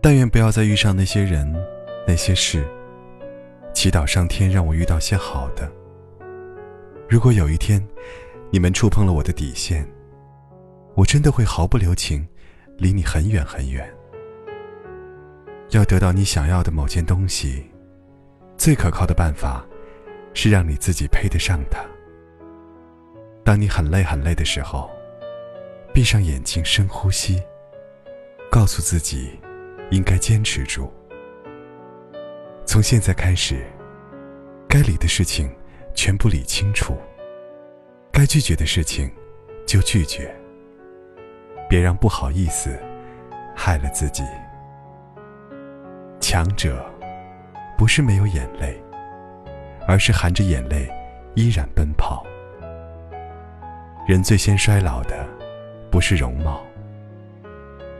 [0.00, 1.52] 但愿不要再遇上那些人、
[2.06, 2.66] 那些事。
[3.72, 5.70] 祈祷上天让我遇到些好的。
[7.08, 7.86] 如果有一天，
[8.50, 9.86] 你们触碰了我的底线，
[10.94, 12.26] 我真的会毫不留情，
[12.76, 13.88] 离你很远很远。
[15.70, 17.64] 要得到你想要的某件东西，
[18.56, 19.64] 最可靠的办法，
[20.34, 21.84] 是让你自己配得上它。
[23.44, 24.90] 当你很累很累的时候。
[25.90, 27.42] 闭上眼睛，深呼吸，
[28.52, 29.30] 告诉自己，
[29.90, 30.92] 应该坚持住。
[32.66, 33.64] 从现在开始，
[34.68, 35.50] 该理的事情
[35.94, 36.96] 全部理清楚，
[38.12, 39.10] 该拒绝的事情
[39.66, 40.34] 就拒绝。
[41.68, 42.78] 别让不好意思
[43.54, 44.22] 害了自己。
[46.20, 46.84] 强者
[47.76, 48.78] 不是没有眼泪，
[49.86, 50.88] 而是含着眼泪
[51.34, 52.26] 依然奔跑。
[54.06, 55.26] 人最先衰老的。
[55.90, 56.62] 不是容貌，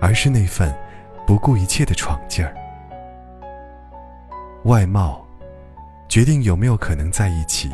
[0.00, 0.74] 而是那份
[1.26, 2.54] 不顾一切的闯劲儿。
[4.64, 5.24] 外貌
[6.08, 7.70] 决定有没有可能在一起，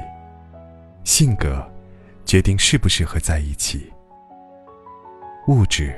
[1.04, 1.64] 性格
[2.24, 3.92] 决定适不适合在一起，
[5.46, 5.94] 物质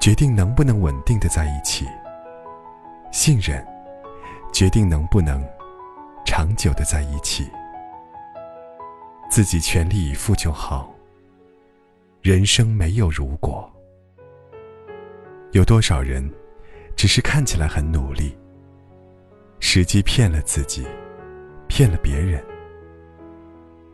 [0.00, 1.86] 决定能不能稳定的在一起，
[3.10, 3.64] 信任
[4.52, 5.44] 决定能不能
[6.24, 7.48] 长久的在一起。
[9.30, 10.92] 自己全力以赴就好。
[12.22, 13.70] 人生没有如果。
[15.52, 16.28] 有多少人，
[16.98, 18.36] 只是看起来很努力，
[19.60, 20.84] 实际骗了自己，
[21.68, 22.44] 骗了别人，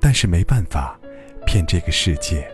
[0.01, 0.99] 但是没办法
[1.45, 2.51] 骗这个世界。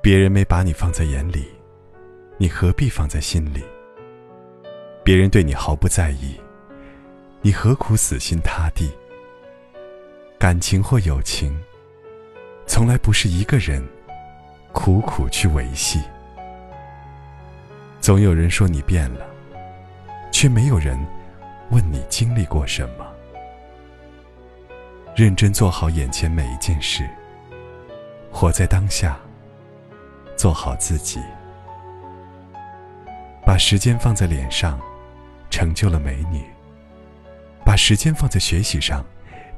[0.00, 1.50] 别人没把你放在眼里，
[2.38, 3.62] 你何必放在心里？
[5.04, 6.40] 别人对你毫不在意，
[7.42, 8.90] 你何苦死心塌地？
[10.38, 11.54] 感情或友情。
[12.66, 13.86] 从来不是一个人
[14.72, 16.00] 苦苦去维系，
[18.06, 19.26] 总有人说你变了，
[20.30, 20.96] 却没有人
[21.72, 23.04] 问你经历过什么。
[25.16, 27.04] 认真做好眼前每一件事，
[28.30, 29.18] 活在当下，
[30.36, 31.20] 做好自己，
[33.44, 34.80] 把时间放在脸上，
[35.50, 36.42] 成就了美女；
[37.64, 39.04] 把时间放在学习上，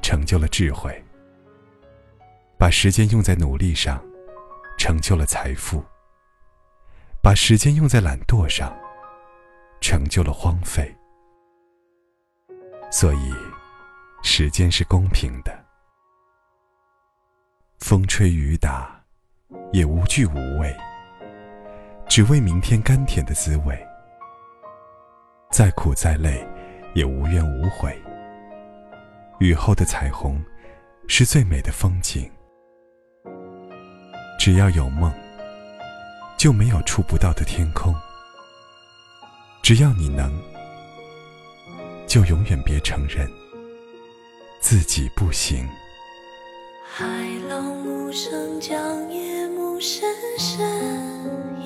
[0.01, 0.91] 成就了智慧。
[2.57, 4.03] 把时间用在努力上，
[4.79, 5.83] 成就了财富；
[7.29, 8.75] 把时间用在懒惰上，
[9.83, 10.91] 成就了荒废。
[12.91, 13.35] 所以，
[14.23, 15.53] 时间是公平的，
[17.81, 18.99] 风吹雨打，
[19.75, 20.75] 也无惧无畏，
[22.09, 23.79] 只为明天甘甜的滋味。
[25.51, 26.43] 再苦再累，
[26.95, 27.95] 也无怨无悔。
[29.39, 30.43] 雨后的彩虹，
[31.07, 32.27] 是最美的风景。
[34.39, 35.13] 只要有梦，
[36.39, 37.93] 就没有触不到的天空。
[39.61, 40.33] 只要你能，
[42.07, 43.29] 就永远别承认
[44.61, 45.69] 自己不行。
[46.91, 47.05] 海
[47.49, 50.59] 浪无声，将夜幕深深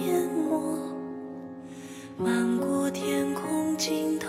[0.00, 0.78] 淹没，
[2.16, 4.28] 漫过天空尽头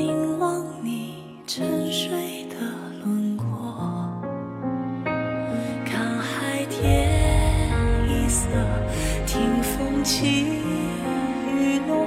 [0.00, 1.12] 凝望你
[1.46, 2.10] 沉睡
[2.48, 2.56] 的
[3.04, 3.46] 轮廓
[5.84, 7.70] 看海天
[8.08, 8.46] 一色
[9.26, 10.46] 听风起
[11.52, 12.06] 雨落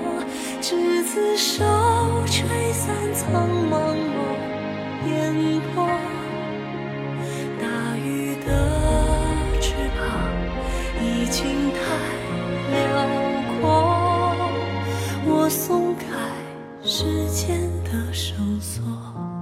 [0.59, 1.63] 执子手
[2.25, 4.25] 吹散苍茫茫
[5.11, 5.87] 烟波
[7.61, 10.33] 大鱼的翅膀
[10.99, 11.83] 已经太
[12.71, 13.07] 辽
[13.61, 14.35] 阔
[15.27, 16.07] 我松开
[16.83, 17.82] 时间。
[17.93, 19.32] 的绳索。